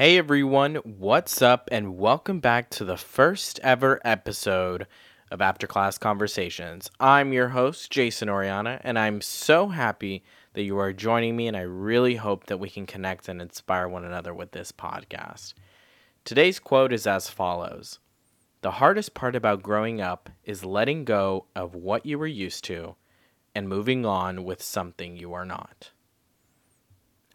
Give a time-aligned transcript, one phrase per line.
[0.00, 4.86] Hey everyone, what's up, and welcome back to the first ever episode
[5.30, 6.90] of After Class Conversations.
[6.98, 10.24] I'm your host, Jason Oriana, and I'm so happy
[10.54, 13.88] that you are joining me, and I really hope that we can connect and inspire
[13.88, 15.52] one another with this podcast.
[16.24, 17.98] Today's quote is as follows
[18.62, 22.94] The hardest part about growing up is letting go of what you were used to
[23.54, 25.90] and moving on with something you are not.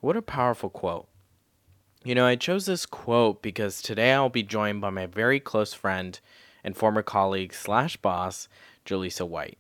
[0.01, 1.07] What a powerful quote.
[2.05, 5.73] You know, I chose this quote because today I'll be joined by my very close
[5.73, 6.19] friend
[6.63, 8.47] and former colleague slash boss,
[8.85, 9.57] Jaleesa White.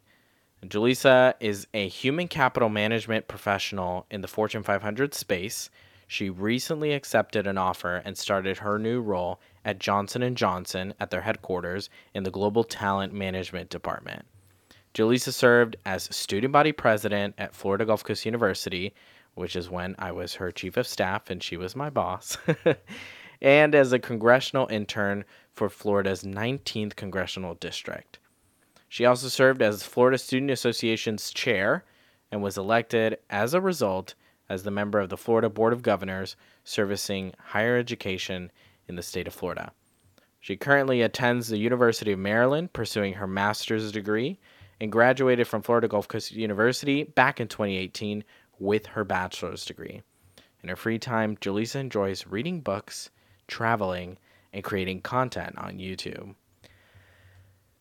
[0.63, 5.71] Jaleesa is a human capital management professional in the Fortune 500 space.
[6.07, 11.09] She recently accepted an offer and started her new role at Johnson & Johnson at
[11.09, 14.23] their headquarters in the Global Talent Management Department.
[14.93, 18.93] Jaleesa served as student body president at Florida Gulf Coast University,
[19.35, 22.37] which is when I was her chief of staff and she was my boss,
[23.41, 28.19] and as a congressional intern for Florida's 19th congressional district.
[28.89, 31.83] She also served as Florida Student Association's chair
[32.31, 34.15] and was elected as a result
[34.49, 38.51] as the member of the Florida Board of Governors servicing higher education
[38.87, 39.71] in the state of Florida.
[40.39, 44.39] She currently attends the University of Maryland pursuing her master's degree
[44.79, 48.23] and graduated from Florida Gulf Coast University back in 2018
[48.59, 50.03] with her bachelor's degree.
[50.61, 53.09] In her free time, Jaleesa enjoys reading books,
[53.47, 54.17] traveling,
[54.51, 56.35] and creating content on YouTube.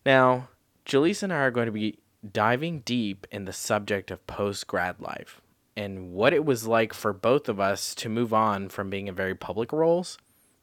[0.04, 0.48] Now,
[0.84, 1.98] Jaleesa and I are going to be
[2.32, 5.40] diving deep in the subject of post grad life
[5.76, 9.14] and what it was like for both of us to move on from being in
[9.14, 10.18] very public roles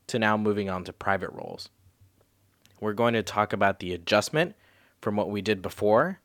[0.07, 1.69] to now moving on to private roles.
[2.79, 4.55] We're going to talk about the adjustment
[5.01, 6.19] from what we did before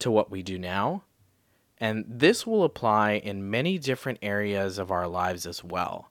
[0.00, 1.02] to what we do now
[1.80, 6.10] and this will apply in many different areas of our lives as well.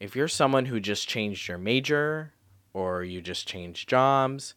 [0.00, 2.32] If you're someone who just changed your major,
[2.74, 4.54] or you just changed jobs,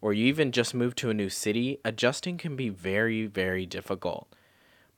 [0.00, 4.28] or you even just moved to a new city, adjusting can be very, very difficult.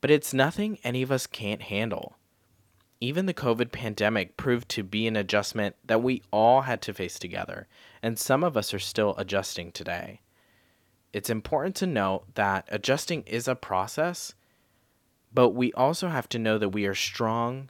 [0.01, 2.15] But it's nothing any of us can't handle.
[3.01, 7.19] Even the COVID pandemic proved to be an adjustment that we all had to face
[7.19, 7.67] together,
[8.01, 10.21] and some of us are still adjusting today.
[11.13, 14.33] It's important to note that adjusting is a process
[15.31, 17.69] but we also have to know that we are strong,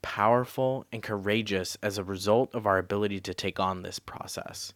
[0.00, 4.72] powerful, and courageous as a result of our ability to take on this process.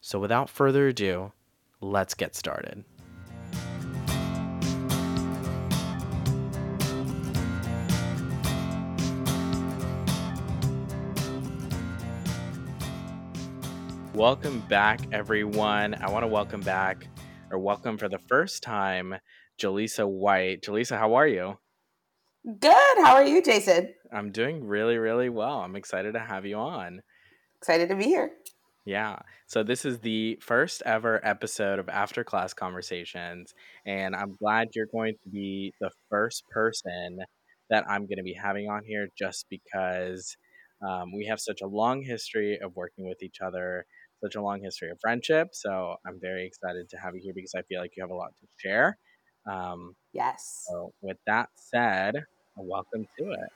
[0.00, 1.32] So, without further ado,
[1.80, 2.84] let's get started.
[14.12, 15.94] Welcome back, everyone.
[15.94, 17.06] I want to welcome back,
[17.52, 19.14] or welcome for the first time,
[19.58, 20.62] Jaleesa White.
[20.62, 21.58] Jaleesa, how are you?
[22.60, 22.98] Good.
[22.98, 23.92] How are you, Jason?
[24.12, 25.58] I'm doing really, really well.
[25.58, 27.02] I'm excited to have you on.
[27.60, 28.30] Excited to be here.
[28.86, 29.18] Yeah.
[29.46, 33.52] So this is the first ever episode of After Class Conversations,
[33.84, 37.18] and I'm glad you're going to be the first person
[37.68, 40.36] that I'm going to be having on here just because
[40.88, 43.84] um, we have such a long history of working with each other,
[44.22, 45.48] such a long history of friendship.
[45.52, 48.14] So I'm very excited to have you here because I feel like you have a
[48.14, 48.96] lot to share.
[49.48, 50.66] Um, yes.
[50.68, 52.24] So, with that said,
[52.56, 53.48] welcome to it.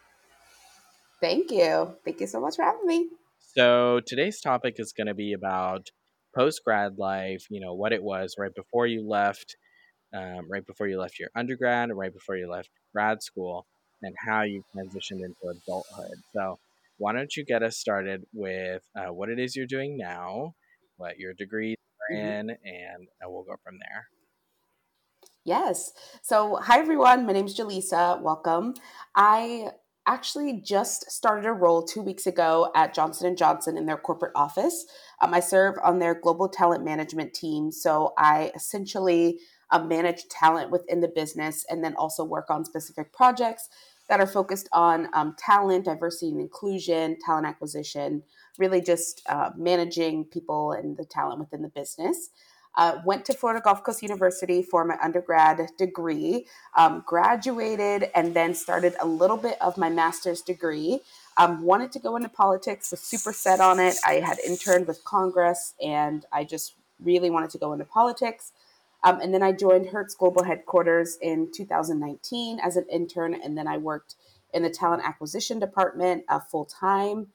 [1.20, 1.94] Thank you.
[2.04, 3.08] Thank you so much for having me.
[3.38, 5.90] So, today's topic is going to be about
[6.34, 9.56] post grad life, you know, what it was right before you left,
[10.14, 13.66] um, right before you left your undergrad, and right before you left grad school,
[14.02, 16.18] and how you transitioned into adulthood.
[16.34, 16.58] So,
[16.98, 20.54] why don't you get us started with uh, what it is you're doing now,
[20.96, 21.76] what your degree
[22.10, 22.16] mm-hmm.
[22.16, 24.06] in, and uh, we'll go from there.
[25.44, 25.92] Yes.
[26.22, 27.26] So, hi everyone.
[27.26, 28.22] My name is Jaleesa.
[28.22, 28.74] Welcome.
[29.16, 29.70] I
[30.06, 34.30] actually just started a role two weeks ago at Johnson & Johnson in their corporate
[34.36, 34.86] office.
[35.20, 37.72] Um, I serve on their global talent management team.
[37.72, 39.40] So, I essentially
[39.72, 43.68] uh, manage talent within the business and then also work on specific projects
[44.08, 48.22] that are focused on um, talent, diversity and inclusion, talent acquisition,
[48.58, 52.30] really just uh, managing people and the talent within the business.
[52.74, 56.46] Uh, went to Florida Gulf Coast University for my undergrad degree,
[56.76, 61.00] um, graduated, and then started a little bit of my master's degree.
[61.36, 63.96] Um, wanted to go into politics, was super set on it.
[64.06, 68.52] I had interned with Congress, and I just really wanted to go into politics.
[69.04, 73.66] Um, and then I joined Hertz Global Headquarters in 2019 as an intern, and then
[73.66, 74.14] I worked
[74.54, 77.28] in the talent acquisition department uh, full time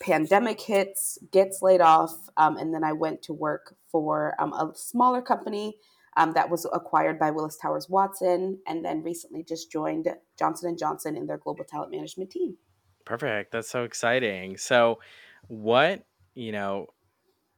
[0.00, 4.72] pandemic hits, gets laid off, um, and then I went to work for um, a
[4.74, 5.76] smaller company
[6.16, 10.76] um, that was acquired by Willis Towers Watson, and then recently just joined Johnson and
[10.76, 12.56] Johnson in their global talent management team.
[13.04, 13.52] Perfect.
[13.52, 14.56] That's so exciting.
[14.56, 14.98] So,
[15.46, 16.04] what
[16.34, 16.88] you know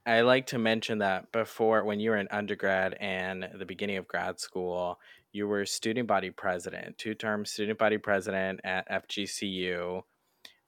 [0.05, 4.07] I like to mention that before, when you were in undergrad and the beginning of
[4.07, 4.99] grad school,
[5.31, 10.03] you were student body president, two term student body president at FGCU.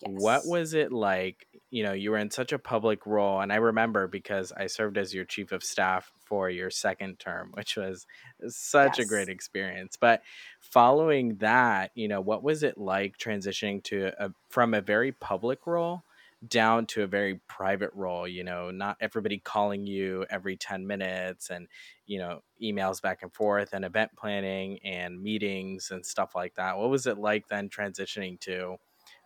[0.06, 1.45] What was it like?
[1.71, 4.98] You know, you were in such a public role, and I remember because I served
[4.98, 8.07] as your chief of staff for your second term, which was
[8.48, 9.95] such a great experience.
[10.00, 10.24] But
[10.60, 15.68] following that, you know, what was it like transitioning to a from a very public
[15.68, 16.04] role
[16.48, 18.27] down to a very private role?
[18.27, 21.68] You know, not everybody calling you every 10 minutes and,
[22.06, 26.77] you know, emails back and forth and event planning and meetings and stuff like that.
[26.77, 28.77] What was it like then transitioning to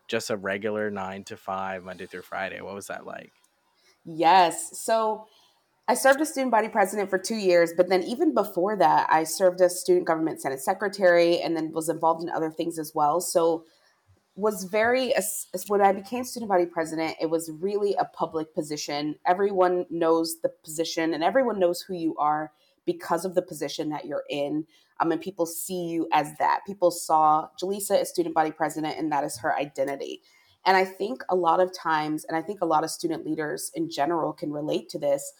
[0.07, 2.61] just a regular nine to five, Monday through Friday.
[2.61, 3.31] What was that like?
[4.05, 4.83] Yes.
[4.83, 5.27] So
[5.87, 9.23] I served as student body president for two years, but then even before that, I
[9.25, 13.19] served as student government senate secretary and then was involved in other things as well.
[13.19, 13.65] So
[14.35, 15.13] was very
[15.67, 19.15] when I became student body president, it was really a public position.
[19.27, 22.51] Everyone knows the position and everyone knows who you are
[22.85, 24.65] because of the position that you're in.
[24.99, 26.61] Um, and people see you as that.
[26.65, 30.21] People saw Jaleesa as student body president, and that is her identity.
[30.65, 33.71] And I think a lot of times, and I think a lot of student leaders
[33.75, 35.33] in general can relate to this,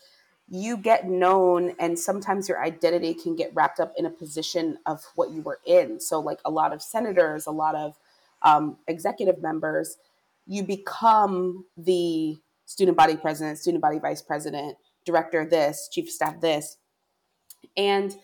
[0.49, 5.03] you get known and sometimes your identity can get wrapped up in a position of
[5.15, 7.97] what you were in so like a lot of senators a lot of
[8.41, 9.97] um, executive members
[10.45, 16.41] you become the student body president student body vice president director this chief of staff
[16.41, 16.77] this
[17.77, 18.15] and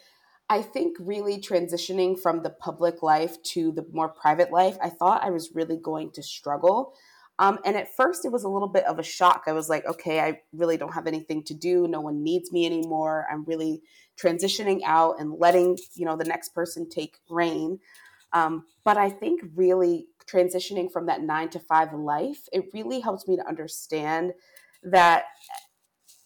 [0.50, 5.24] I think really transitioning from the public life to the more private life, I thought
[5.24, 6.94] I was really going to struggle.
[7.38, 9.44] Um, and at first, it was a little bit of a shock.
[9.48, 11.88] I was like, okay, I really don't have anything to do.
[11.88, 13.28] No one needs me anymore.
[13.32, 13.82] I'm really
[14.22, 17.80] transitioning out and letting you know the next person take reign.
[18.34, 23.28] Um, but I think really transitioning from that nine to five life, it really helps
[23.28, 24.34] me to understand
[24.84, 25.24] that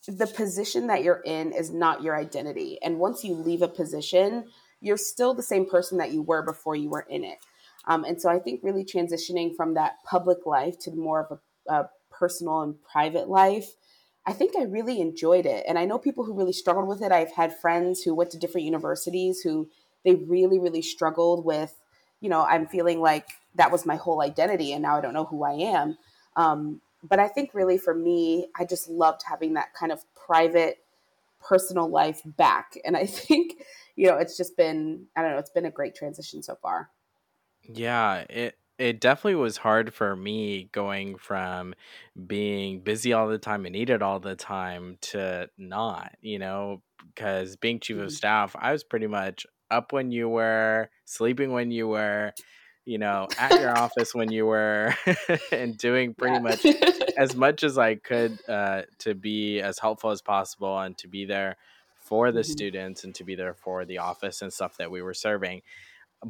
[0.07, 2.77] the position that you're in is not your identity.
[2.83, 4.45] And once you leave a position,
[4.81, 7.37] you're still the same person that you were before you were in it.
[7.85, 11.73] Um, and so I think really transitioning from that public life to more of a,
[11.73, 13.75] a personal and private life,
[14.25, 15.65] I think I really enjoyed it.
[15.67, 17.11] And I know people who really struggled with it.
[17.11, 19.69] I've had friends who went to different universities who
[20.05, 21.73] they really, really struggled with,
[22.21, 25.25] you know, I'm feeling like that was my whole identity and now I don't know
[25.25, 25.97] who I am.
[26.35, 30.85] Um, but I think really for me, I just loved having that kind of private,
[31.39, 32.75] personal life back.
[32.85, 33.63] And I think,
[33.95, 36.91] you know, it's just been, I don't know, it's been a great transition so far.
[37.63, 41.75] Yeah, it it definitely was hard for me going from
[42.27, 46.83] being busy all the time and needed all the time to not, you know,
[47.15, 48.13] because being chief of Mhm.
[48.13, 52.33] staff, I was pretty much up when you were, sleeping when you were,
[52.85, 54.95] you know, at your office when you were,
[55.51, 56.39] and doing pretty Yeah.
[56.39, 56.65] much
[57.17, 61.25] as much as I could uh, to be as helpful as possible and to be
[61.25, 61.57] there
[61.95, 62.43] for the Mhm.
[62.43, 65.61] students and to be there for the office and stuff that we were serving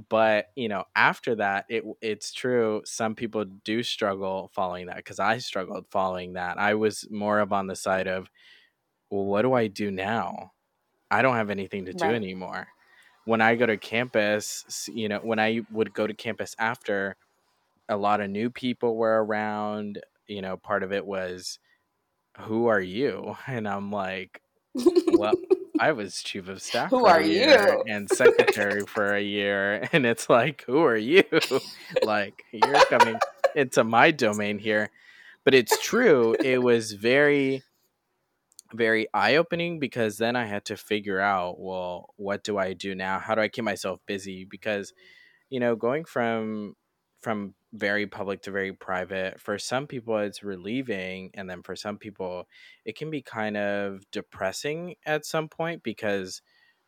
[0.09, 5.19] but you know after that it it's true some people do struggle following that because
[5.19, 8.29] i struggled following that i was more of on the side of
[9.09, 10.51] well what do i do now
[11.11, 12.15] i don't have anything to do Right.
[12.15, 12.67] anymore
[13.25, 17.15] when i go to campus you know when i would go to campus after
[17.89, 21.59] a lot of new people were around you know part of it was
[22.39, 24.41] who are you and i'm like
[25.13, 25.33] well,
[25.79, 27.83] I was chief of staff Who for are a year you?
[27.87, 31.23] and secretary for a year, and it's like, who are you?
[32.03, 33.17] like, you're coming
[33.55, 34.89] into my domain here.
[35.43, 36.35] But it's true.
[36.43, 37.63] It was very,
[38.73, 42.95] very eye opening because then I had to figure out, well, what do I do
[42.95, 43.19] now?
[43.19, 44.45] How do I keep myself busy?
[44.45, 44.93] Because
[45.53, 46.75] you know going from
[47.21, 51.97] from very public to very private for some people it's relieving and then for some
[51.99, 52.47] people
[52.85, 56.41] it can be kind of depressing at some point because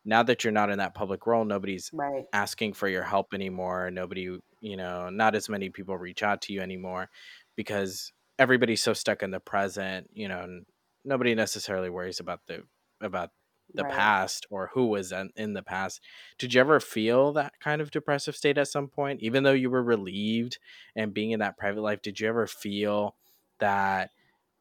[0.04, 2.24] now that you're not in that public role nobody's right.
[2.32, 6.52] asking for your help anymore nobody you know not as many people reach out to
[6.52, 7.08] you anymore
[7.54, 10.60] because everybody's so stuck in the present you know
[11.06, 12.64] nobody necessarily worries about the
[13.00, 13.30] about
[13.74, 13.86] the Right.
[13.86, 16.00] past or who was in, in the past
[16.38, 19.20] did you ever feel that kind of depressive state at some point?
[19.22, 20.58] Even though you were relieved
[20.94, 23.16] and being in that private life, did you ever feel
[23.58, 24.10] that,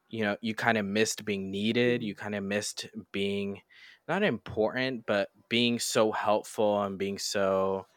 [0.09, 2.03] you know, you kind of missed being needed?
[2.03, 3.61] You kind of missed being
[4.07, 7.87] not important, but being so helpful and being so,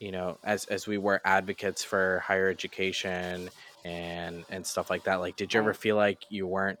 [0.00, 3.50] you know, as as we were advocates for higher education
[3.84, 5.16] and and stuff like that.
[5.16, 6.78] Like, did you ever feel like you weren't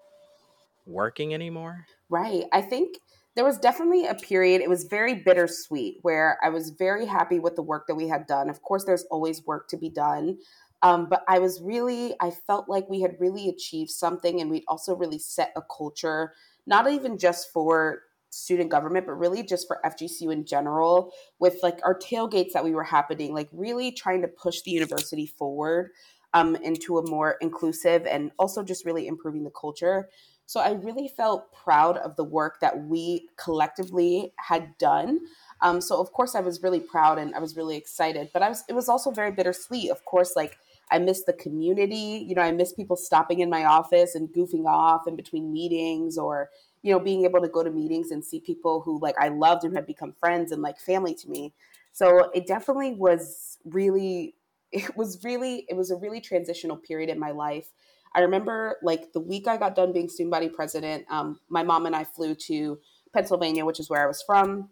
[0.86, 1.86] working anymore?
[2.08, 2.44] Right.
[2.52, 2.98] I think
[3.34, 7.54] there was definitely a period, it was very bittersweet, where I was very happy with
[7.56, 8.48] the work that we had done.
[8.48, 10.38] Of course, there's always work to be done,
[10.82, 14.64] Um, but I was really, I felt like we had really achieved something and we'd
[14.68, 16.34] also really set a culture,
[16.66, 21.80] not even just for student government, but really just for FGCU in general, with like
[21.82, 25.90] our tailgates that we were happening, like really trying to push the university forward
[26.34, 30.08] um, into a more inclusive and also just really improving the culture.
[30.46, 35.20] So I really felt proud of the work that we collectively had done.
[35.60, 38.48] Um, so of course I was really proud and I was really excited, but I
[38.48, 39.90] was it was also very bittersweet.
[39.90, 40.56] Of course, like
[40.90, 42.24] I miss the community.
[42.28, 46.16] You know, I miss people stopping in my office and goofing off in between meetings
[46.16, 46.50] or,
[46.82, 49.64] you know, being able to go to meetings and see people who like I loved
[49.64, 51.52] and had become friends and like family to me.
[51.92, 54.34] So it definitely was really
[54.72, 57.72] it was really it was a really transitional period in my life.
[58.16, 61.84] I remember like the week I got done being student body president, um, my mom
[61.84, 62.78] and I flew to
[63.12, 64.70] Pennsylvania, which is where I was from,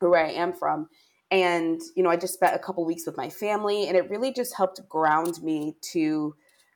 [0.00, 0.88] or where I am from,
[1.30, 4.32] and you know i just spent a couple weeks with my family and it really
[4.32, 6.34] just helped ground me to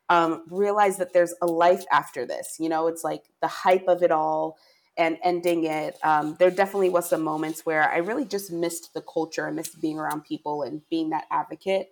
[0.08, 2.56] um, realize that there's a life after this.
[2.60, 4.56] You know it's like the hype of it all
[4.96, 5.98] and ending it.
[6.04, 9.80] Um, there definitely was some moments where i really just missed the culture i missed
[9.80, 11.88] being around people and being that advocate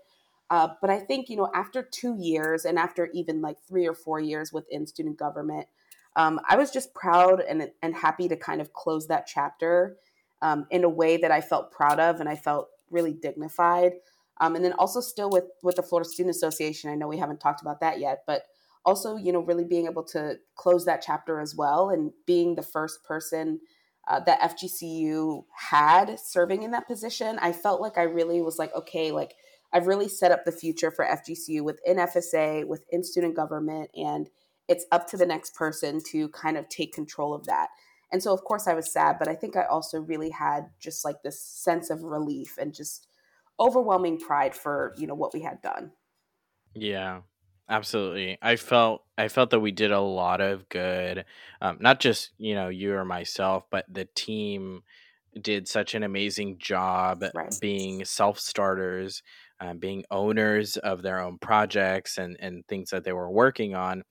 [0.52, 3.94] uh, but i think you know after two years and after even like three or
[3.94, 5.66] four years within student government
[6.14, 9.97] um, i was just proud and, and happy to kind of close that chapter
[10.42, 13.92] um, in a way that I felt proud of and I felt really dignified.
[14.40, 17.40] Um, and then also still with with the Florida Student Association, I know we haven't
[17.40, 18.42] talked about that yet, but
[18.85, 22.62] also you know really being able to close that chapter as well and being the
[22.62, 23.61] first person
[24.09, 28.75] uh, that FGCU had serving in that position, I felt like I really was like,
[28.75, 29.35] okay, like
[29.73, 34.31] I've really set up the future for FGCU within FSA, within student government, and
[34.69, 37.69] it's up to the next person to kind of take control of that.
[38.11, 41.05] And so, of course, I was sad, but I think I also really had just
[41.05, 43.09] like this sense of relief and just
[43.59, 45.93] overwhelming pride for, you know, what we had done.
[46.75, 47.23] Yeah,
[47.69, 48.38] absolutely.
[48.43, 51.25] I felt I felt that we did a lot of good,
[51.61, 54.83] um, not just you know you or myself, but the team
[55.41, 57.55] did such an amazing job Right.
[57.61, 59.23] being self starters,
[59.62, 64.02] uh, being owners of their own projects and and things that they were working on.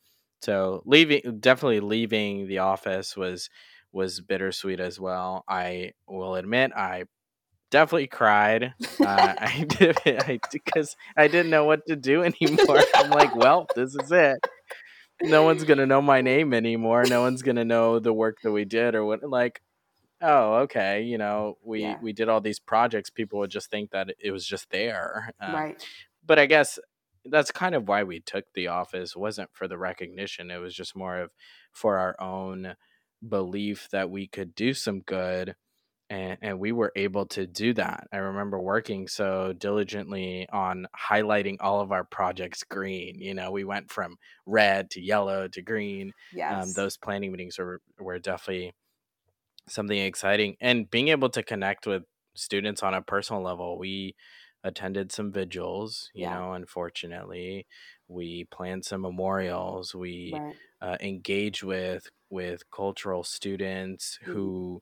[0.41, 3.50] So leaving, definitely leaving the office was
[3.91, 5.43] was bittersweet as well.
[5.48, 7.03] I will admit, I
[7.70, 8.74] definitely cried.
[9.00, 12.79] Uh, I did I, because I didn't know what to do anymore.
[12.96, 14.38] I'm like, well, this is it.
[15.24, 17.03] No one's gonna know my name anymore.
[17.05, 19.22] No one's gonna know the work that we did or what.
[19.24, 19.62] Like,
[20.21, 21.99] oh, okay, you know, we Yeah.
[22.01, 23.09] we did all these projects.
[23.09, 25.31] People would just think that it was just there.
[25.39, 25.83] Um, Right.
[26.25, 26.79] but I guess
[27.25, 29.11] that's kind of why we took the office.
[29.15, 30.51] It wasn't for the recognition.
[30.51, 31.31] It was just more of
[31.71, 32.75] for our own
[33.27, 35.55] belief that we could do some good
[36.09, 41.57] and, and we were able to do that i remember working so diligently on highlighting
[41.59, 46.13] all of our projects green you know we went from red to yellow to green
[46.63, 48.73] um, those planning meetings were, were definitely
[49.71, 52.03] something exciting and being able to connect with
[52.35, 54.15] students on a personal level we
[54.63, 56.29] attended some vigils you Yeah.
[56.29, 57.67] know unfortunately
[58.07, 60.57] we planned some memorials we Right.
[60.81, 64.51] uh, engage with with cultural students Mhm.
[64.51, 64.81] who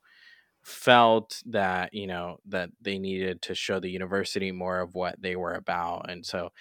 [0.63, 5.35] felt that you know that they needed to show the university more of what they
[5.35, 6.51] were about and so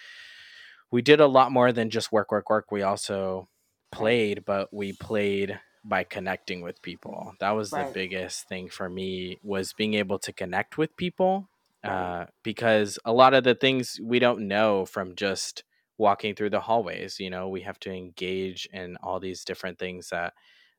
[0.91, 3.49] we did a lot more than just work work work we also
[3.91, 7.35] played but we played by connecting with people.
[7.41, 11.49] That was the biggest thing for me was being able to connect with people
[11.85, 15.65] uh, because a lot of the things we don't know from just
[15.97, 20.11] walking through the hallways you know we have to engage in all these different things
[20.11, 20.33] that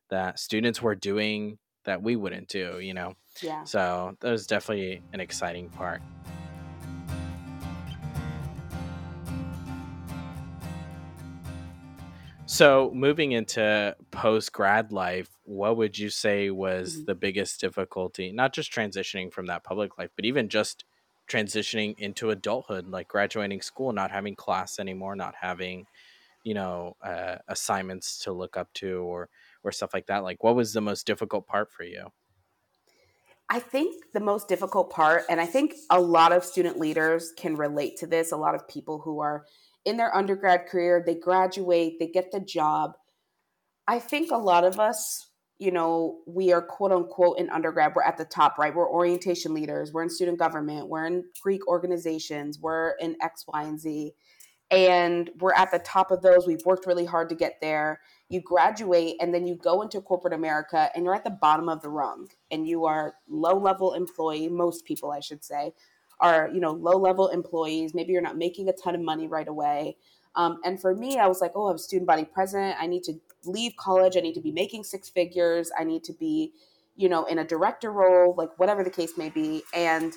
[0.08, 3.14] that students were doing that we wouldn't do you know?
[3.42, 3.64] Yeah.
[3.64, 6.02] so that was definitely an exciting part
[12.50, 17.06] so moving into post grad life what would you say was Mhm.
[17.06, 20.84] the biggest difficulty not just transitioning from that public life but even just
[21.28, 25.86] transitioning into adulthood like graduating school not having class anymore not having
[26.44, 29.30] you know uh, assignments to look up to or
[29.64, 32.08] or stuff like that like what was the most difficult part for you
[33.48, 37.56] I think the most difficult part, and I think a lot of student leaders can
[37.56, 39.44] relate to this, a lot of people who are
[39.84, 42.92] in their undergrad career, they graduate, they get the job.
[43.86, 48.02] I think a lot of us, you know, we are quote unquote in undergrad, we're
[48.02, 48.74] at the top, right?
[48.74, 53.62] We're orientation leaders, we're in student government, we're in Greek organizations, we're in X, Y,
[53.62, 54.14] and Z
[54.70, 56.46] and we're at the top of those.
[56.46, 58.00] We've worked really hard to get there.
[58.28, 61.82] You graduate and then you go into corporate America and you're at the bottom of
[61.82, 64.48] the rung and you are low level employee.
[64.48, 65.72] Most people, I should say,
[66.20, 67.94] are, you know, low level employees.
[67.94, 69.96] Maybe you're not making a ton of money right away.
[70.36, 72.76] Um, and for me, I was like, oh, I'm student body president.
[72.78, 74.16] I need to leave college.
[74.16, 75.70] I need to be making six figures.
[75.78, 76.52] I need to be,
[76.96, 79.62] you know, in a director role, like whatever the case may be.
[79.74, 80.12] And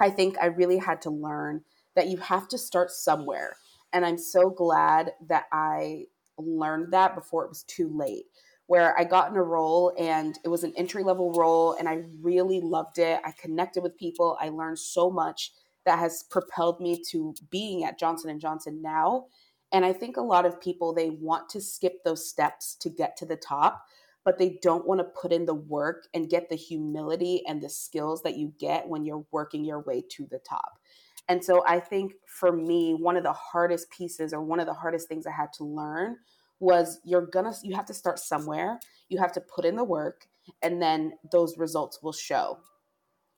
[0.00, 1.62] I think I really had to learn
[1.96, 3.56] that you have to start somewhere.
[3.92, 6.04] And I'm so glad that I
[6.38, 8.26] learned that before it was too late.
[8.70, 12.04] Where I got in a role and it was an entry level role and I
[12.22, 13.20] really loved it.
[13.24, 14.38] I connected with people.
[14.40, 15.50] I learned so much
[15.86, 19.26] that has propelled me to being at Johnson and Johnson now.
[19.72, 23.16] And I think a lot of people they want to skip those steps to get
[23.16, 23.86] to the top,
[24.24, 27.68] but they don't want to put in the work and get the humility and the
[27.68, 30.78] skills that you get when you're working your way to the top.
[31.28, 34.74] And so I think for me, one of the hardest pieces or one of the
[34.74, 36.18] hardest things I had to learn
[36.60, 38.78] was you're gonna you have to start somewhere.
[39.08, 40.26] You have to put in the work
[40.62, 42.58] and then those results will show.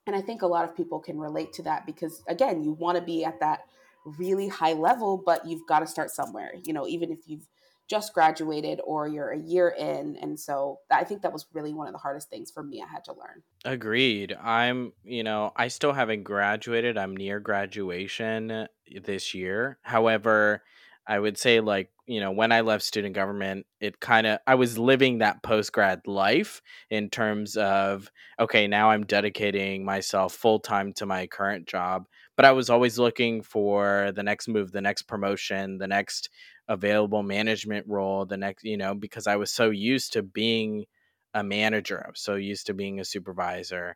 [0.05, 2.97] And I think a lot of people can relate to that because, again, you want
[2.97, 3.61] to be at that
[4.05, 7.47] really high level, but you've got to start somewhere, you know, even if you've
[7.89, 10.17] just graduated or you're a year in.
[10.21, 12.91] And so I think that was really one of the hardest things for me I
[12.91, 13.43] had to learn.
[13.63, 14.35] Agreed.
[14.41, 16.97] I'm, you know, I still haven't graduated.
[16.97, 18.67] I'm near graduation
[19.03, 19.77] this year.
[19.83, 20.63] However,
[21.07, 24.55] I would say like, you know, when I left student government, it kind of I
[24.55, 30.59] was living that post grad life in terms of okay, now I'm dedicating myself full
[30.59, 32.05] time to my current job,
[32.35, 36.29] but I was always looking for the next move, the next promotion, the next
[36.67, 40.85] available management role, the next, you know, because I was so used to being
[41.33, 43.95] a manager, I was so used to being a supervisor.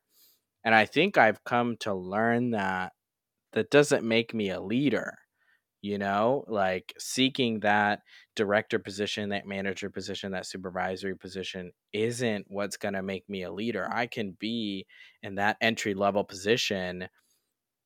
[0.64, 2.94] And I think I've come to learn that
[3.54, 5.18] that doesn't make me a leader
[5.88, 8.02] you know like seeking that
[8.36, 13.52] director position that manager position that supervisory position isn't what's going to make me a
[13.52, 14.86] leader i can be
[15.24, 17.08] in that entry level position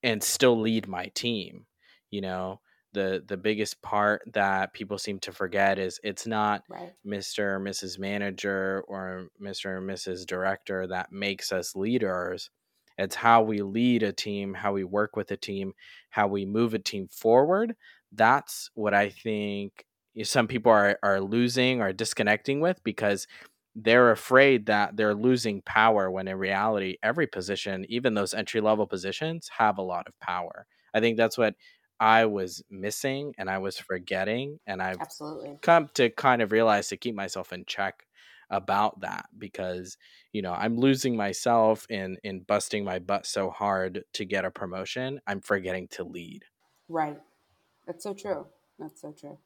[0.02, 1.68] and still lead my team
[2.10, 2.60] you know
[2.94, 6.94] the the biggest part that people seem to forget is it's not right.
[7.06, 12.50] mr or mrs manager or mr or mrs director that makes us leaders
[13.02, 15.74] it's how we lead a team, how we work with a team,
[16.10, 17.76] how we move a team forward.
[18.12, 19.86] That's what I think
[20.24, 23.28] some people are, are losing or disconnecting with because
[23.76, 28.86] they're afraid that they're losing power when in reality, every position, even those entry level
[28.86, 30.66] positions, have a lot of power.
[30.94, 31.56] I think that's what
[32.00, 34.60] I was missing and I was forgetting.
[34.68, 35.58] And I've Absolutely.
[35.62, 38.06] come to kind of realize to keep myself in check
[38.52, 39.98] about that because
[40.34, 44.52] you know i'm losing myself in in busting my butt so hard to get a
[44.52, 46.44] promotion i'm forgetting to lead
[46.90, 47.18] right
[47.92, 48.46] that's so true
[48.80, 49.38] that's so true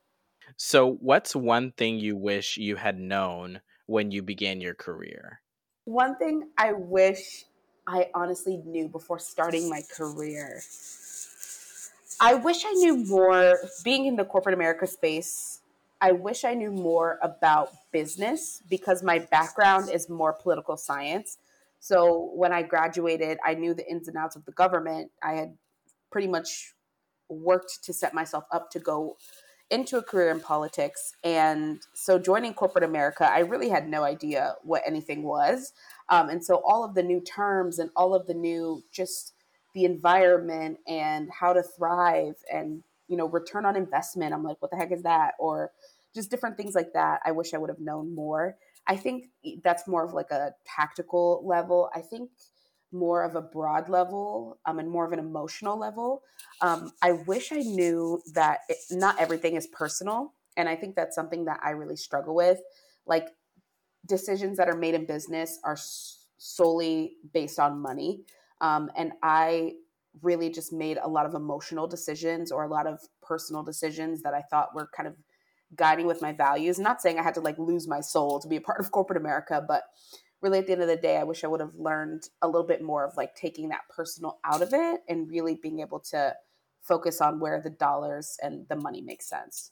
[0.56, 5.42] so what's one thing you wish you had known when you began your career
[5.86, 7.46] one thing i wish
[7.88, 10.62] i honestly knew before starting my career
[12.22, 15.62] i wish i knew more being in the corporate america space
[16.02, 21.40] I wish I knew more about business because my background is more political science.
[21.80, 25.10] So when I graduated, I knew the ins and outs of the government.
[25.24, 25.58] I had
[26.12, 26.75] pretty much
[27.30, 29.18] worked to set myself up to go
[29.72, 31.14] into a career in politics.
[31.24, 35.74] And so joining corporate America, I really had no idea what anything was.
[36.10, 39.34] Um, and so all of the new terms and all of the new just
[39.74, 44.34] the environment and how to thrive and you know return on investment.
[44.34, 45.34] I'm like what the heck is that?
[45.40, 45.72] Or
[46.14, 47.20] just different things like that.
[47.26, 48.56] I wish i would have known more.
[48.88, 49.26] I think
[49.64, 51.90] that's more of like a tactical level.
[51.94, 52.30] I think
[52.96, 56.24] more of a broad level um, and more of an emotional level.
[56.62, 61.16] Um, i wish i knew that it, not everything is personal and i think that's
[61.16, 62.60] something that i really struggle with.
[63.06, 63.28] Like
[64.06, 65.78] decisions that are made in business are
[66.38, 68.22] solely based on money.
[68.62, 69.74] Um, and i
[70.22, 74.34] really just made a lot of emotional decisions or a lot of personal decisions that
[74.34, 75.16] I thought were kind of
[75.76, 76.78] guiding with my values.
[76.78, 78.92] I'm not saying I had to like lose my soul to be a part of
[78.92, 79.84] corporate America, but
[80.42, 82.68] really at the end of the day, I wish I would have learned a little
[82.68, 86.36] bit more of like taking that personal out of it and really being able to
[86.82, 89.72] focus on where the dollars and the money makes sense.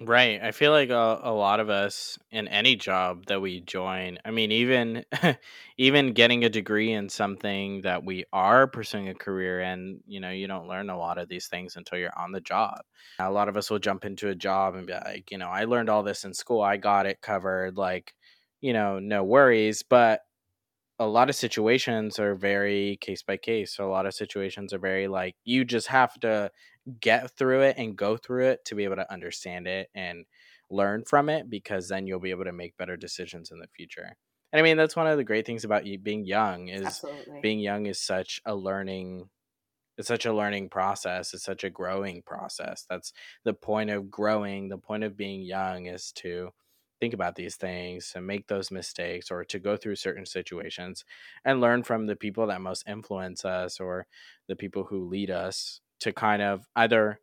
[0.00, 0.42] Right.
[0.42, 4.32] I feel like a, a lot of us in any job that we join, I
[4.32, 5.04] mean even
[5.78, 10.30] even getting a degree in something that we are pursuing a career in, you know,
[10.30, 12.80] you don't learn a lot of these things until you're on the job.
[13.20, 15.64] A lot of us will jump into a job and be like, you know, I
[15.64, 16.60] learned all this in school.
[16.60, 18.14] I got it covered like,
[18.64, 20.22] you know, no worries, but
[20.98, 23.76] a lot of situations are very case by case.
[23.76, 26.50] So a lot of situations are very like you just have to
[26.98, 30.24] get through it and go through it to be able to understand it and
[30.70, 34.16] learn from it because then you'll be able to make better decisions in the future.
[34.50, 37.40] And I mean that's one of the great things about being young is Absolutely.
[37.42, 39.28] being young is such a learning
[39.98, 43.12] it's such a learning process it's such a growing process that's
[43.44, 46.50] the point of growing the point of being young is to
[47.00, 51.04] think about these things and make those mistakes or to go through certain situations
[51.44, 54.06] and learn from the people that most influence us or
[54.48, 57.18] the people who lead us to kind of either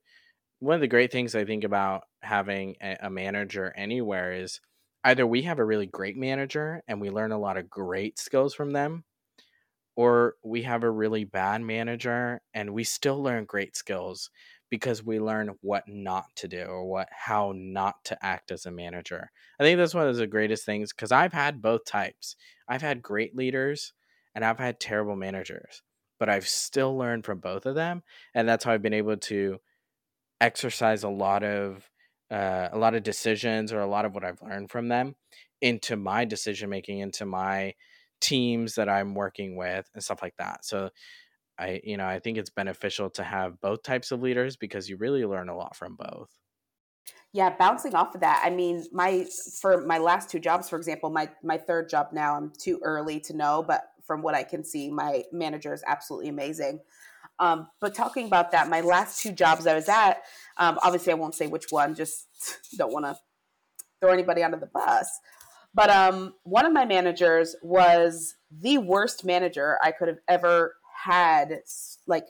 [0.59, 4.61] one of the great things I think about having a, manager anywhere is
[5.03, 8.53] either we have a really great manager and we learn a lot of great skills
[8.53, 9.03] from them
[9.95, 14.29] or we have a really bad manager and we still learn great skills
[14.71, 18.71] because we learn what not to do or what how not to act as a
[18.71, 19.31] manager.
[19.59, 22.37] I think that's one of the greatest things because I've had both types.
[22.67, 23.93] I've had great leaders
[24.33, 25.83] and I've had terrible managers,
[26.19, 28.03] but I've still learned from both of them,
[28.33, 29.59] and that's how I've been able to
[30.41, 31.89] exercise a lot of
[32.31, 35.15] uh, a lot of decisions or a lot of what I've learned from them
[35.61, 37.75] into my decision making, into my
[38.21, 40.65] teams that I'm working with, and stuff like that.
[40.65, 40.89] So
[41.59, 44.97] I you know I think it's beneficial to have both types of leaders because you
[44.97, 46.29] really learn a lot from both.
[47.33, 49.25] Yeah, bouncing off of that, I mean, my
[49.61, 53.19] for my last two jobs, for example, my my third job now, I'm too early
[53.21, 56.81] to know, but from what I can see, my manager is absolutely amazing.
[57.39, 60.23] Um, but talking about that, my last two jobs I was at,
[60.57, 62.27] um, obviously I won't say which one, just
[62.77, 63.15] don't want to
[64.01, 65.09] throw anybody under the bus.
[65.73, 71.61] But um, one of my managers was the worst manager I could have ever had
[72.07, 72.25] like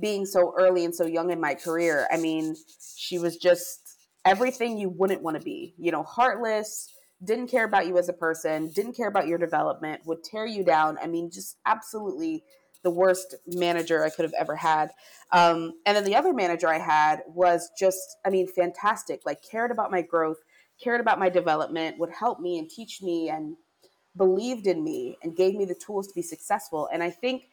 [0.00, 2.06] being so early and so young in my career.
[2.10, 2.56] I mean,
[2.96, 6.92] she was just everything you wouldn't want to be, you know, heartless,
[7.24, 10.64] didn't care about you as a person, didn't care about your development, would tear you
[10.64, 10.98] down.
[11.02, 12.42] I mean, just absolutely
[12.82, 14.90] the worst manager I could have ever had.
[15.32, 19.70] Um, and then the other manager I had was just, I mean, fantastic, like cared
[19.70, 20.38] about my growth,
[20.82, 23.56] cared about my development, would help me and teach me and
[24.16, 26.88] believed in me and gave me the tools to be successful.
[26.92, 27.44] And I think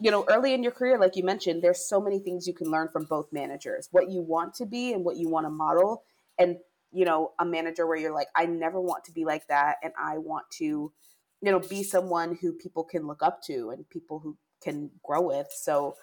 [0.00, 2.70] you know, early in your career, like you mentioned, there's so many things you can
[2.70, 6.02] learn from both managers what you want to be and what you want to model.
[6.38, 6.56] And,
[6.92, 9.76] you know, a manager where you're like, I never want to be like that.
[9.82, 13.88] And I want to, you know, be someone who people can look up to and
[13.88, 15.48] people who can grow with.
[15.50, 15.96] So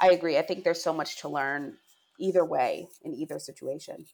[0.00, 0.38] I agree.
[0.38, 1.76] I think there's so much to learn
[2.18, 4.06] either way in either situation.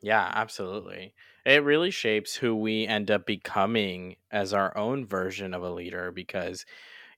[0.00, 1.14] Yeah, absolutely.
[1.44, 6.12] It really shapes who we end up becoming as our own version of a leader
[6.12, 6.64] because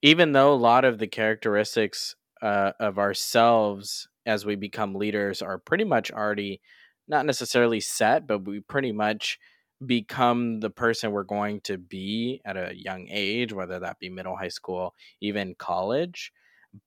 [0.02, 5.58] even though a lot of the characteristics uh, of ourselves as we become leaders are
[5.58, 6.60] pretty much already
[7.08, 9.38] not necessarily set, but we pretty much
[9.84, 14.36] become the person we're going to be at a young age, whether that be middle,
[14.36, 16.32] high school, even college.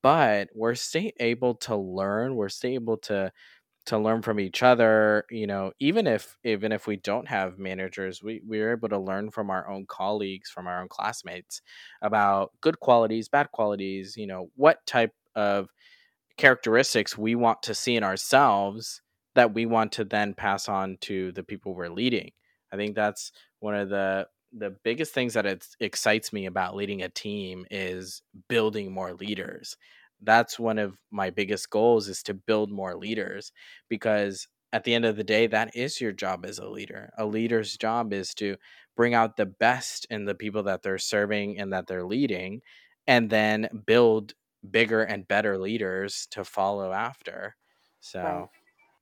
[0.02, 3.32] But we're still able to learn, we're still able to
[3.86, 8.22] to learn from each other you know even if even if we don't have managers
[8.22, 11.60] we we're able to learn from our own colleagues from our own classmates
[12.02, 15.68] about good qualities bad qualities you know what type of
[16.36, 19.02] characteristics we want to see in ourselves
[19.34, 22.30] that we want to then pass on to the people we're leading.
[22.72, 27.02] I think that's one of the the biggest things that it excites me about leading
[27.02, 29.76] a team is building more leaders
[30.24, 33.52] that's one of my biggest goals is to build more leaders
[33.88, 37.12] because at the end of the day that is your job as a leader.
[37.18, 38.56] A leader's job is to
[38.96, 42.60] bring out the best in the people that they're serving and that they're leading
[43.06, 44.34] and then build
[44.68, 47.56] bigger and better leaders to follow after.
[48.00, 48.48] So right.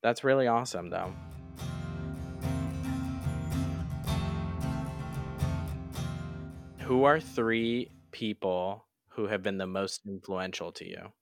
[0.02, 1.12] that's really awesome though.
[6.80, 11.12] Who are three people who have been the most influential to you?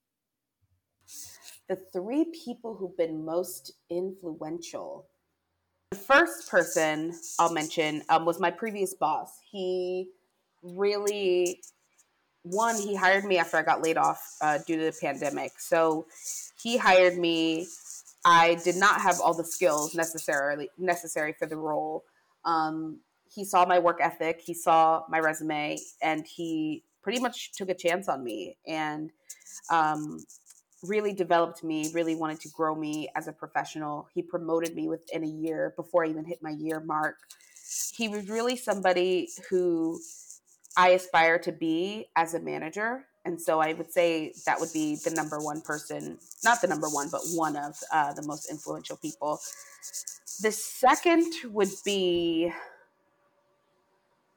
[1.68, 5.06] The three people who've been most influential.
[5.90, 9.38] The first person I'll mention um, was my previous boss.
[9.50, 10.08] He
[10.62, 11.60] really,
[12.42, 15.52] one, he hired me after I got laid off uh, due to the pandemic.
[15.58, 16.06] So
[16.62, 17.66] he hired me.
[18.24, 22.04] I did not have all the skills necessarily necessary for the role.
[22.44, 23.00] Um,
[23.32, 27.74] he saw my work ethic, he saw my resume, and he pretty much took a
[27.74, 29.10] chance on me and
[29.70, 30.24] um,
[30.82, 34.08] really developed me, really wanted to grow me as a professional.
[34.14, 37.16] He promoted me within a year before I even hit my year mark.
[37.94, 40.00] He was really somebody who
[40.76, 43.06] I aspire to be as a manager.
[43.24, 46.88] And so I would say that would be the number one person, not the number
[46.88, 49.38] one, but one of uh, the most influential people.
[50.42, 52.50] The second would be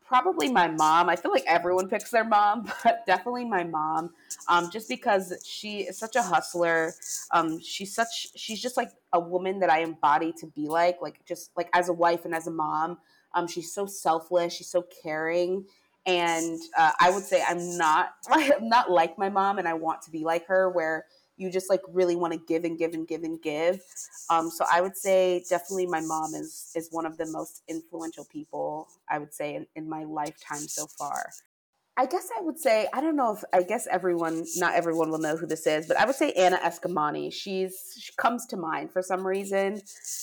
[0.05, 1.09] probably my mom.
[1.09, 4.11] I feel like everyone picks their mom, but definitely my mom.
[4.47, 6.93] Um, just because she is such a hustler.
[7.31, 11.25] Um, she's such she's just like a woman that I embody to be like, like
[11.25, 12.97] just like as a wife and as a mom.
[13.33, 14.53] Um, she's so selfless.
[14.53, 15.65] She's so caring,
[16.05, 20.01] and uh, I would say I'm not I'm not like my mom, and I want
[20.03, 20.69] to be like her.
[20.69, 21.05] Where
[21.43, 23.81] you just like really want to give and give and give and give.
[24.29, 28.25] Um, so I would say definitely my mom is is one of the most influential
[28.25, 31.25] people I would say in, in my lifetime so far.
[31.95, 35.19] I guess I would say I don't know if I guess everyone not everyone will
[35.19, 37.31] know who this is, but I would say Anna Eskamani.
[37.31, 39.79] She's she comes to mind for some reason.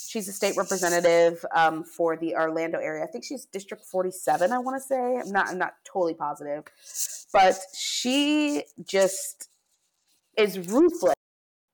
[0.09, 3.05] She's a state representative um, for the Orlando area.
[3.05, 4.51] I think she's District Forty Seven.
[4.51, 6.65] I want to say I'm not I'm not totally positive,
[7.33, 9.50] but she just
[10.37, 11.15] is ruthless.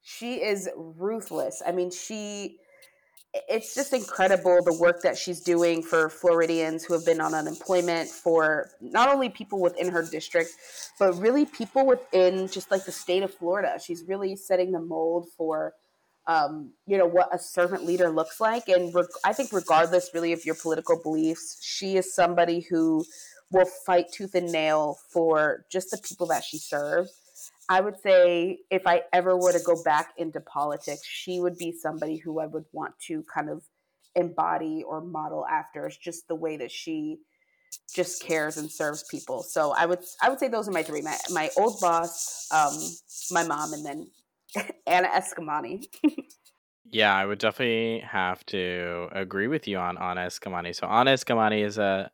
[0.02, 1.62] She is ruthless.
[1.66, 2.58] I mean, she
[3.48, 8.08] it's just incredible the work that she's doing for Floridians who have been on unemployment,
[8.08, 10.50] for not only people within her district,
[10.98, 13.78] but really people within just like the state of Florida.
[13.84, 15.74] She's really setting the mold for,
[16.26, 18.68] um, you know, what a servant leader looks like.
[18.68, 23.04] And I think, regardless really of your political beliefs, she is somebody who
[23.50, 27.25] will fight tooth and nail for just the people that she serves
[27.68, 31.72] I would say if I ever were to go back into politics, she would be
[31.72, 33.64] somebody who I would want to kind of
[34.14, 35.86] embody or model after.
[35.86, 37.18] It's just the way that she
[37.94, 39.42] just cares and serves people.
[39.42, 42.74] So I would I would say those are my three: my my old boss, um,
[43.30, 44.10] my mom, and then
[44.86, 45.86] Anna Eskamani.
[46.90, 50.74] yeah, I would definitely have to agree with you on Anna Eskamani.
[50.74, 52.10] So Anna Eskamani is a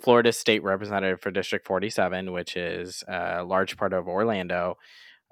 [0.00, 4.76] Florida State Representative for District 47, which is a large part of Orlando.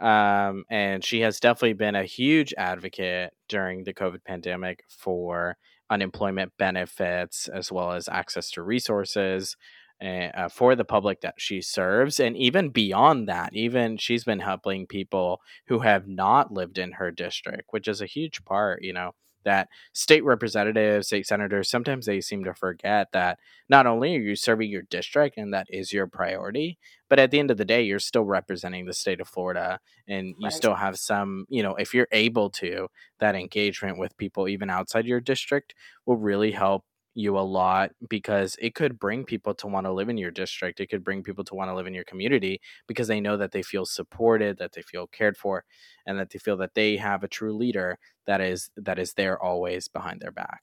[0.01, 5.57] Um, and she has definitely been a huge advocate during the COVID pandemic for
[5.91, 9.57] unemployment benefits as well as access to resources
[10.03, 12.19] uh, for the public that she serves.
[12.19, 17.13] And even beyond that, even she's been helping people who have not lived in her
[17.13, 19.13] district, which is a huge part, you know
[19.45, 24.37] that state representatives, state senators, sometimes they seem to forget that not only are you
[24.37, 26.79] serving your district and that is your priority,
[27.09, 30.29] but at the end of the day, you're still representing the state of Florida and
[30.39, 30.53] you right.
[30.53, 32.89] still have some, you know, if you're able to,
[33.21, 35.75] that engagement with people even outside your district
[36.07, 40.09] will really help you a lot because it could bring people to want to live
[40.09, 40.81] in your district.
[40.81, 43.53] It could bring people to want to live in your community because they know that
[43.53, 45.65] they feel supported, that they feel cared for,
[46.07, 49.41] and that they feel that they have a true leader that is that is there
[49.43, 50.63] always behind their back.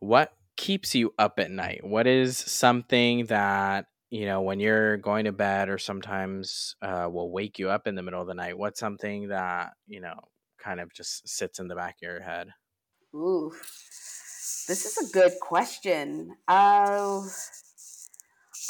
[0.00, 1.84] What keeps you up at night?
[1.84, 7.30] What is something that you know when you're going to bed or sometimes uh, will
[7.30, 8.58] wake you up in the middle of the night?
[8.58, 12.50] What's something that you know kind of just sits in the back of your head?
[13.14, 13.52] Ooh,
[14.66, 16.36] this is a good question.
[16.46, 17.22] Uh,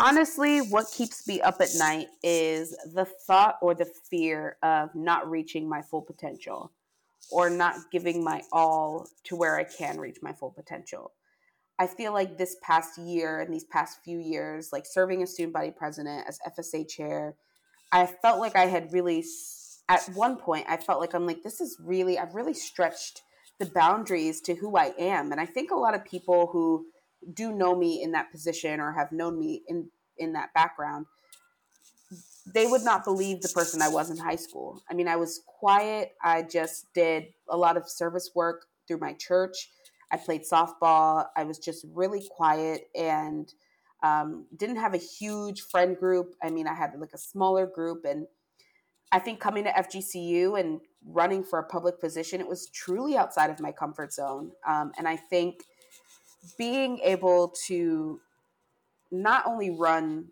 [0.00, 5.30] honestly, what keeps me up at night is the thought or the fear of not
[5.30, 6.72] reaching my full potential
[7.30, 11.12] or not giving my all to where I can reach my full potential.
[11.78, 15.54] I feel like this past year and these past few years, like serving as student
[15.54, 17.34] body president, as FSA chair,
[17.90, 19.24] I felt like I had really,
[19.88, 23.22] at one point, I felt like I'm like, this is really, I've really stretched
[23.58, 25.32] the boundaries to who I am.
[25.32, 26.86] And I think a lot of people who
[27.34, 29.88] do know me in that position or have known me in
[30.18, 31.06] in that background
[32.46, 34.82] they would not believe the person I was in high school.
[34.90, 36.12] I mean, I was quiet.
[36.22, 39.70] I just did a lot of service work through my church.
[40.10, 41.26] I played softball.
[41.36, 43.52] I was just really quiet and
[44.02, 46.34] um, didn't have a huge friend group.
[46.42, 48.04] I mean, I had like a smaller group.
[48.04, 48.26] And
[49.12, 53.50] I think coming to FGCU and running for a public position, it was truly outside
[53.50, 54.52] of my comfort zone.
[54.66, 55.64] Um, and I think
[56.58, 58.20] being able to
[59.10, 60.28] not only run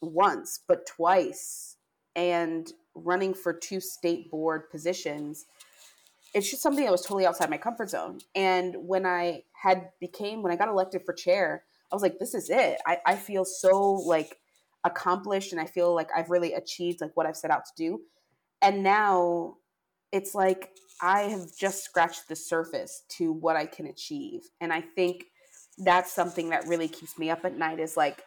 [0.00, 1.76] once, but twice,
[2.14, 5.46] and running for two state board positions,
[6.34, 8.18] it's just something that was totally outside my comfort zone.
[8.34, 12.34] And when I had became when I got elected for chair, I was like, this
[12.34, 12.78] is it.
[12.86, 14.38] I, I feel so like
[14.84, 18.00] accomplished and I feel like I've really achieved like what I've set out to do.
[18.62, 19.56] And now
[20.12, 24.42] it's like I have just scratched the surface to what I can achieve.
[24.60, 25.24] And I think
[25.78, 28.24] that's something that really keeps me up at night is like,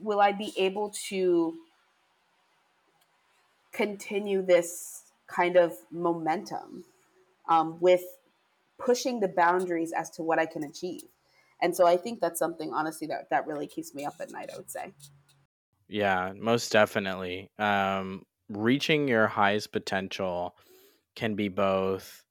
[0.00, 1.54] will I be able to
[3.72, 6.84] continue this kind of momentum
[7.48, 8.02] um, with
[8.78, 11.02] pushing the boundaries as to what I can achieve?
[11.62, 14.50] And so I think that's something, honestly, that, that really keeps me up at night,
[14.52, 14.92] I would say.
[15.88, 17.50] Yeah, most definitely.
[17.58, 20.56] Um, reaching your highest potential
[21.14, 22.24] can be both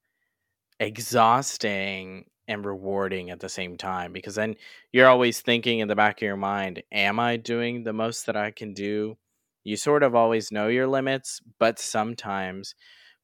[0.78, 4.56] exhausting and rewarding at the same time because then
[4.92, 8.36] you're always thinking in the back of your mind, am I doing the most that
[8.36, 9.16] I can do?
[9.62, 12.74] You sort of always know your limits, but sometimes,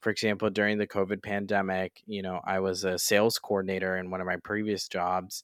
[0.01, 4.21] for example, during the COVID pandemic, you know, I was a sales coordinator in one
[4.21, 5.43] of my previous jobs.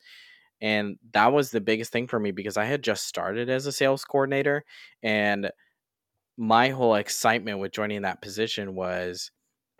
[0.60, 3.72] And that was the biggest thing for me because I had just started as a
[3.72, 4.64] sales coordinator.
[5.02, 5.50] And
[6.36, 9.30] my whole excitement with joining that position was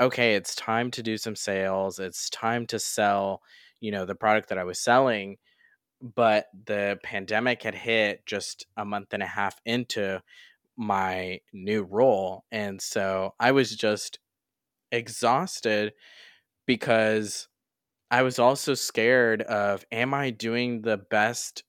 [0.00, 1.98] okay, it's time to do some sales.
[1.98, 3.40] It's time to sell,
[3.80, 5.36] you know, the product that I was selling.
[6.00, 10.20] But the pandemic had hit just a month and a half into
[10.76, 12.44] my new role.
[12.50, 14.18] And so I was just
[14.90, 15.92] exhausted
[16.66, 17.48] because
[18.10, 21.62] I was also scared of am I doing the best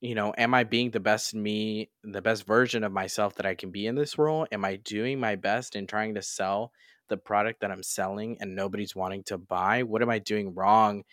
[0.00, 3.54] you know, am I being the best me, the best version of myself that I
[3.54, 4.46] can be in this role?
[4.50, 6.72] Am I doing my best in trying to sell
[7.08, 9.82] the product that I'm selling and nobody's wanting to buy?
[9.82, 11.04] What am I doing wrong?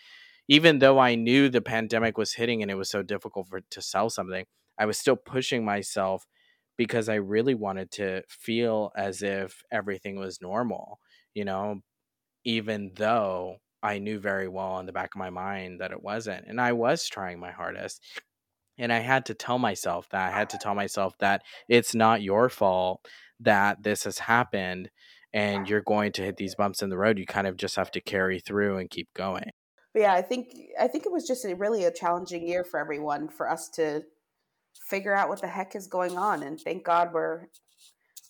[0.47, 3.81] Even though I knew the pandemic was hitting and it was so difficult for to
[3.81, 4.45] sell something,
[4.79, 6.25] I was still pushing myself
[6.77, 10.99] because I really wanted to feel as if everything was normal,
[11.33, 11.81] you know,
[12.43, 16.45] even though I knew very well in the back of my mind that it wasn't.
[16.47, 18.01] And I was trying my hardest
[18.77, 20.33] and I had to tell myself that.
[20.33, 20.63] I had to ah.
[20.63, 23.05] tell myself that it's not your fault
[23.39, 24.89] that this has happened
[25.33, 25.65] and ah.
[25.67, 27.19] you're going to hit these bumps in the road.
[27.19, 29.51] You kind of just have to carry through and keep going.
[29.93, 32.79] But yeah, I think I think it was just a, really a challenging year for
[32.79, 34.03] everyone for us to
[34.89, 37.47] figure out what the heck is going on and thank God we're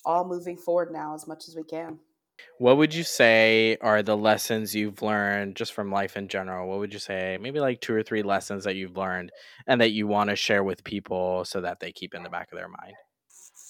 [0.05, 1.99] all moving forward now as much as we can.
[2.59, 6.67] What would you say are the lessons you've learned just from life in general?
[6.67, 7.37] What would you say?
[7.39, 9.31] Maybe like two or three lessons that you've learned
[9.67, 12.51] and that you want to share with people so that they keep in the back
[12.51, 12.93] of their mind.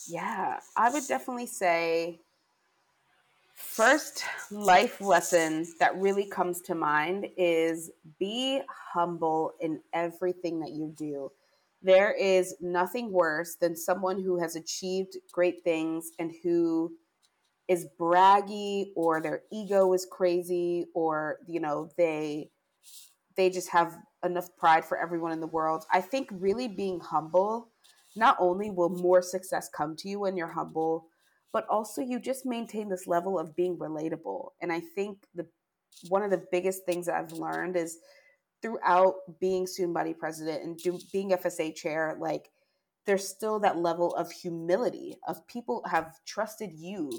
[0.08, 2.22] Yeah, I would definitely say
[3.56, 8.62] first life lesson that really comes to mind is be
[8.94, 11.32] humble in everything that you do.
[11.82, 16.94] There is nothing worse than someone who has achieved great things and who
[17.68, 22.50] is braggy or their ego is crazy or you know they
[23.36, 25.86] they just have enough pride for everyone in the world.
[25.94, 27.70] I think really being humble
[28.16, 31.08] not only will more success come to you when you're humble
[31.54, 34.50] but also you just maintain this level of being relatable.
[34.62, 35.46] And i think the
[36.10, 37.98] one of the biggest things that i've learned is
[38.62, 42.50] throughout being student body president and do, being fsa chair like
[43.06, 47.10] there's still that level of humility of people have trusted you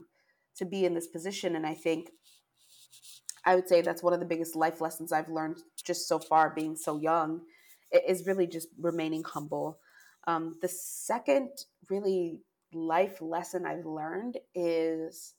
[0.58, 1.56] to be in this position.
[1.56, 2.10] And I think
[3.44, 6.50] I would say that's one of the biggest life lessons I've learned just so far,
[6.50, 7.40] being so young,
[8.06, 9.78] is really just remaining humble.
[10.26, 11.50] Um, the second
[11.88, 12.40] really
[12.74, 15.34] life lesson I've learned is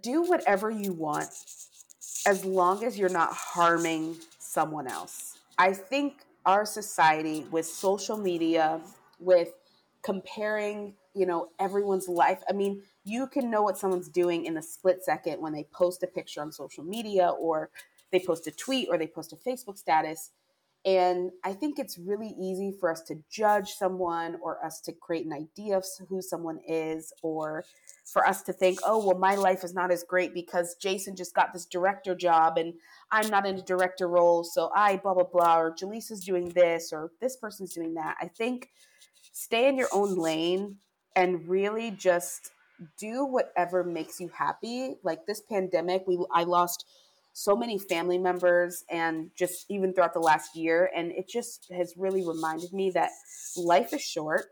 [0.00, 1.28] do whatever you want
[2.26, 5.38] as long as you're not harming someone else.
[5.58, 8.80] I think our society with social media,
[9.20, 9.52] with
[10.02, 14.62] comparing, you know, everyone's life, I mean, you can know what someone's doing in a
[14.62, 17.70] split second when they post a picture on social media or
[18.10, 20.32] they post a tweet or they post a Facebook status.
[20.84, 25.24] And I think it's really easy for us to judge someone or us to create
[25.24, 27.64] an idea of who someone is or
[28.04, 31.34] for us to think, oh, well, my life is not as great because Jason just
[31.34, 32.74] got this director job and
[33.10, 34.44] I'm not in a director role.
[34.44, 38.16] So I blah, blah, blah, or Jaleesa's doing this or this person's doing that.
[38.20, 38.70] I think
[39.32, 40.76] stay in your own lane
[41.16, 42.52] and really just
[42.98, 44.94] do whatever makes you happy.
[45.02, 46.84] Like this pandemic, we I lost
[47.32, 51.92] so many family members and just even throughout the last year and it just has
[51.94, 53.10] really reminded me that
[53.58, 54.46] life is short.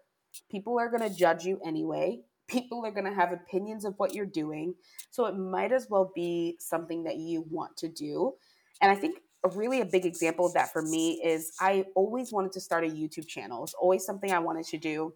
[0.50, 2.20] People are going to judge you anyway.
[2.48, 4.74] People are going to have opinions of what you're doing.
[5.10, 8.34] So it might as well be something that you want to do.
[8.82, 12.32] And I think a really a big example of that for me is I always
[12.32, 13.64] wanted to start a YouTube channel.
[13.64, 15.14] It's always something I wanted to do.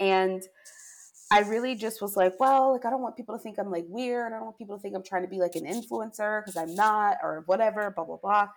[0.00, 0.42] And
[1.32, 3.86] I really just was like, well, like I don't want people to think I'm like
[3.88, 4.34] weird.
[4.34, 6.74] I don't want people to think I'm trying to be like an influencer because I'm
[6.74, 8.48] not or whatever, blah blah blah.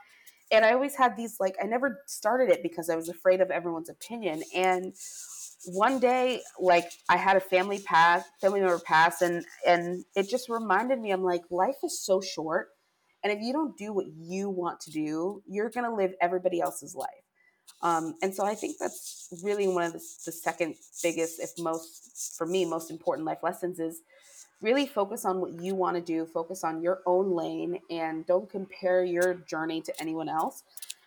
[0.51, 3.49] And I always had these like I never started it because I was afraid of
[3.49, 4.43] everyone's opinion.
[4.53, 4.93] And
[5.67, 10.49] one day, like I had a family pass, family member pass, and and it just
[10.49, 12.67] reminded me, I'm like, life is so short.
[13.23, 16.93] And if you don't do what you want to do, you're gonna live everybody else's
[16.93, 17.24] life.
[17.85, 22.35] Um, and so I think that's really one of the, the second biggest, if most,
[22.35, 24.01] for me, most important life lessons is
[24.59, 28.49] really focus on what you want to do, focus on your own lane, and don't
[28.49, 30.63] compare your journey to anyone else.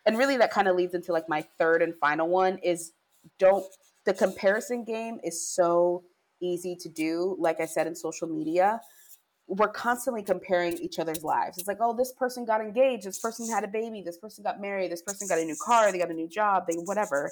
[0.07, 2.93] And really, that kind of leads into like my third and final one is
[3.41, 3.67] don't,
[4.05, 6.05] the comparison game is so
[6.41, 8.81] easy to do, like I said in social media
[9.49, 11.57] we're constantly comparing each other's lives.
[11.57, 14.61] It's like, oh, this person got engaged, this person had a baby, this person got
[14.61, 17.31] married, this person got a new car, they got a new job, they whatever.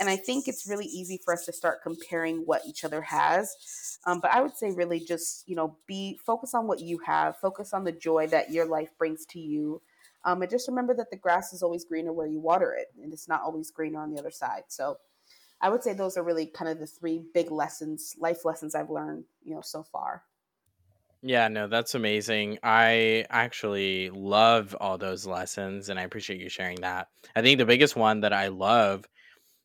[0.00, 3.98] And I think it's really easy for us to start comparing what each other has.
[4.06, 7.36] Um, but I would say really just you know be focus on what you have,
[7.36, 9.82] focus on the joy that your life brings to you,
[10.24, 13.12] um, and just remember that the grass is always greener where you water it, and
[13.12, 14.64] it's not always greener on the other side.
[14.68, 14.96] So.
[15.64, 18.90] I would say those are really kind of the three big lessons, life lessons I've
[18.90, 20.24] learned, you know, so far.
[21.22, 22.58] Yeah, no, that's amazing.
[22.64, 27.08] I actually love all those lessons and I appreciate you sharing that.
[27.36, 29.04] I think the biggest one that I love,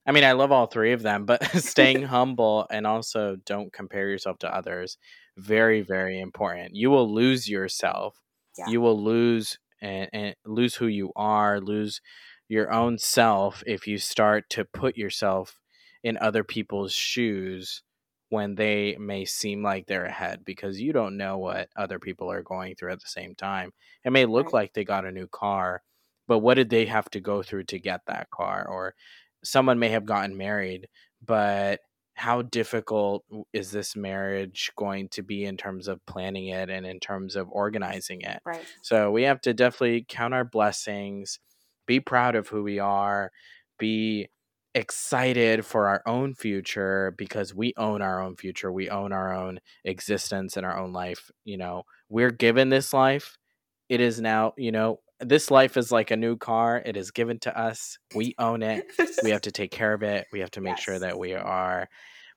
[0.06, 4.08] I mean, I love all three of them, but staying humble and also don't compare
[4.08, 4.98] yourself to others,
[5.36, 6.76] very, very important.
[6.76, 8.16] You will lose yourself.
[8.56, 8.68] Yeah.
[8.68, 12.02] You will lose and, and lose who you are, lose
[12.50, 15.60] your own self if you start to put yourself
[16.04, 17.82] in other people's shoes
[18.30, 22.44] when they may seem like they're ahead because you don't know what other people are
[22.44, 23.72] going through at the same time.
[24.04, 25.82] It may look like they got a new car,
[26.28, 28.68] but what did they have to go through to get that car?
[28.68, 28.96] Or
[29.44, 30.90] someone may have gotten married,
[31.26, 31.80] but
[32.16, 33.24] how difficult
[33.54, 37.48] is this marriage going to be in terms of planning it and in terms of
[37.52, 38.42] organizing it?
[38.44, 38.66] Right.
[38.82, 41.40] So we have to definitely count our blessings,
[41.86, 43.32] be proud of who we are,
[43.78, 44.30] be
[44.78, 48.72] excited for our own future because we own our own future.
[48.72, 51.32] We own our own existence and our own life.
[51.44, 53.38] You know, we're given this life.
[53.90, 56.82] It is now, you know, this life is like a new car.
[56.86, 57.98] It is given to us.
[58.16, 58.86] We own it.
[59.24, 60.28] We have to take care of it.
[60.32, 61.90] We have to make sure that we are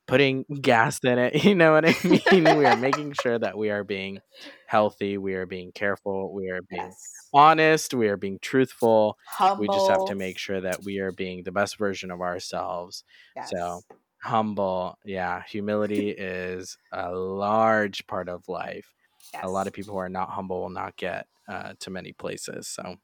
[0.09, 1.45] putting gas in it.
[1.45, 2.57] You know what I mean?
[2.57, 4.20] we are making sure that we are being
[4.66, 5.18] healthy.
[5.18, 6.32] We are being careful.
[6.32, 7.19] We are being Yes.
[7.33, 7.95] Honest.
[7.95, 9.18] We are being truthful.
[9.24, 9.64] Humble.
[9.64, 13.05] We just have to make sure that we are being the best version of ourselves.
[13.41, 13.83] So,
[14.22, 14.99] humble.
[15.05, 18.95] Yeah, humility is a large part of life.
[19.43, 22.68] A lot of people who are not humble will not get uh, to many places.
[22.68, 22.97] So,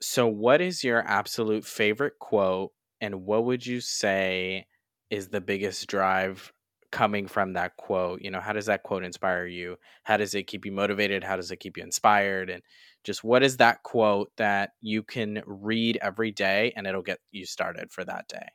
[0.00, 4.66] so, what is your absolute favorite quote, and what would you say
[5.10, 6.52] is the biggest drive
[6.90, 8.22] coming from that quote?
[8.22, 9.76] You know, how does that quote inspire you?
[10.04, 11.24] How does it keep you motivated?
[11.24, 12.50] How does it keep you inspired?
[12.50, 12.62] And
[13.04, 17.46] just what is that quote that you can read every day and it'll get you
[17.46, 18.48] started for that day?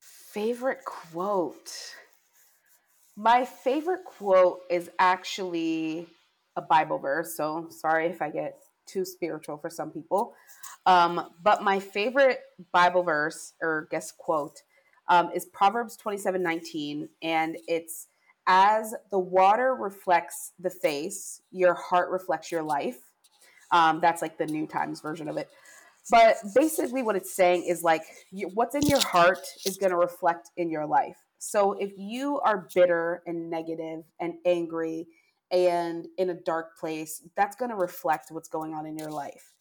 [0.00, 1.94] Favorite quote.
[3.16, 6.06] My favorite quote is actually
[6.56, 7.36] a Bible verse.
[7.36, 10.34] So sorry if I get too spiritual for some people.
[10.86, 12.40] Um, but my favorite
[12.72, 14.62] Bible verse or guess quote
[15.08, 17.08] um, is Proverbs 27 19.
[17.22, 18.08] And it's
[18.46, 22.98] as the water reflects the face, your heart reflects your life.
[23.70, 25.50] Um, that's like the New Times version of it.
[26.10, 29.96] But basically, what it's saying is like you, what's in your heart is going to
[29.96, 31.18] reflect in your life.
[31.38, 35.06] So if you are bitter and negative and angry
[35.50, 39.52] and in a dark place, that's going to reflect what's going on in your life.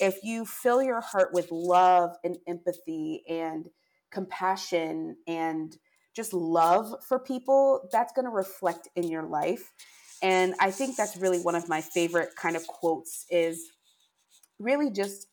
[0.00, 3.68] If you fill your heart with love and empathy and
[4.10, 5.76] compassion and
[6.14, 9.72] just love for people, that's going to reflect in your life.
[10.22, 13.70] And I think that's really one of my favorite kind of quotes is
[14.58, 15.28] really just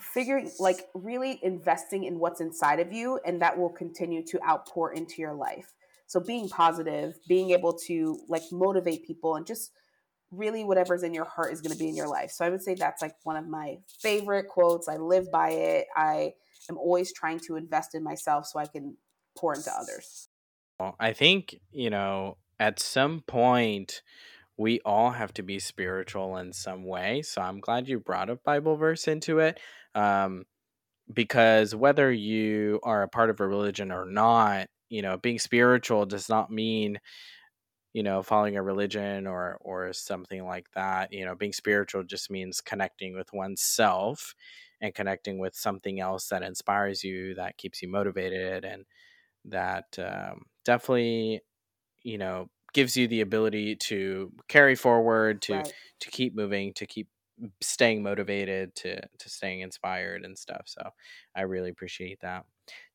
[0.00, 4.92] figuring like really investing in what's inside of you and that will continue to outpour
[4.92, 5.72] into your life.
[6.06, 9.70] So being positive being able to like motivate people and just
[10.30, 12.30] really whatever's in your heart is going to be in your life.
[12.30, 14.88] So i would say that's like one of my favorite quotes.
[14.88, 15.86] I live by it.
[15.96, 16.32] I
[16.70, 18.96] am always trying to invest in myself so i can
[19.36, 20.28] pour into others
[20.78, 24.02] Well, I think, you know, at some point,
[24.58, 27.22] we all have to be spiritual in some way.
[27.22, 29.60] So I'm glad you brought a Bible verse into it.
[29.94, 30.44] Um,
[31.12, 36.06] because whether you are a part of a religion or not, you know, being spiritual
[36.06, 37.00] does not mean,
[37.92, 41.12] you know, following a religion or or something like that.
[41.12, 44.34] You know, being spiritual just means connecting with oneself
[44.80, 48.84] and connecting with something else that inspires you, that keeps you motivated and
[49.46, 51.40] that um, definitely
[52.02, 55.74] you know gives you the ability to carry forward to right.
[56.00, 57.08] to keep moving to keep
[57.60, 60.90] staying motivated to to staying inspired and stuff so
[61.34, 62.44] i really appreciate that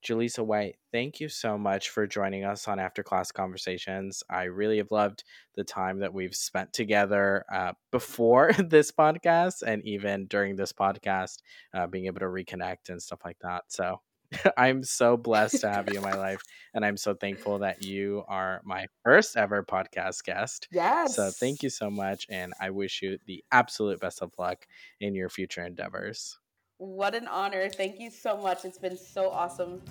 [0.03, 4.23] Jaleesa White, thank you so much for joining us on After Class Conversations.
[4.29, 5.23] I really have loved
[5.55, 11.37] the time that we've spent together uh, before this podcast and even during this podcast,
[11.73, 13.63] uh, being able to reconnect and stuff like that.
[13.67, 14.01] So
[14.57, 16.41] I'm so blessed to have you in my life.
[16.73, 20.67] And I'm so thankful that you are my first ever podcast guest.
[20.71, 21.15] Yes.
[21.15, 22.25] So thank you so much.
[22.29, 24.65] And I wish you the absolute best of luck
[24.99, 26.39] in your future endeavors.
[26.81, 27.69] What an honor.
[27.69, 28.65] Thank you so much.
[28.65, 29.81] It's been so awesome